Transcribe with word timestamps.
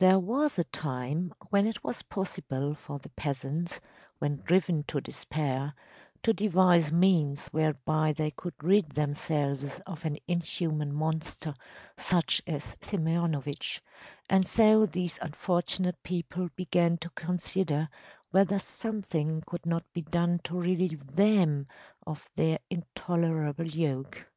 There 0.00 0.18
was 0.18 0.58
a 0.58 0.64
time 0.64 1.32
when 1.50 1.64
it 1.64 1.84
was 1.84 2.02
possible 2.02 2.74
for 2.74 2.98
the 2.98 3.10
peasants, 3.10 3.78
when 4.18 4.38
driven 4.38 4.82
to 4.88 5.00
despair, 5.00 5.72
to 6.24 6.32
devise 6.32 6.90
means 6.90 7.46
whereby 7.50 8.12
they 8.12 8.32
could 8.32 8.54
rid 8.60 8.90
themselves 8.90 9.78
of 9.86 10.04
an 10.04 10.18
inhuman 10.26 10.92
monster 10.92 11.54
such 11.96 12.42
as 12.44 12.76
Simeonovitch, 12.80 13.80
and 14.28 14.44
so 14.48 14.84
these 14.84 15.16
unfortunate 15.22 16.02
people 16.02 16.48
began 16.56 16.96
to 16.98 17.10
consider 17.10 17.88
whether 18.32 18.58
something 18.58 19.44
could 19.46 19.64
not 19.64 19.84
be 19.92 20.02
done 20.02 20.40
to 20.42 20.58
relieve 20.58 21.14
them 21.14 21.68
of 22.04 22.28
their 22.34 22.58
intolerable 22.68 23.68
yoke. 23.68 24.28